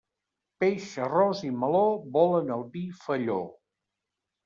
[0.63, 1.83] Peix, arròs i meló
[2.19, 3.41] volen el vi felló.